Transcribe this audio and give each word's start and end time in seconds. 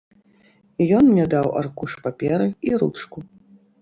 Ён 0.99 1.03
мне 1.11 1.25
даў 1.33 1.47
аркуш 1.61 1.91
паперы 2.07 2.47
і 2.71 2.77
ручку. 2.85 3.17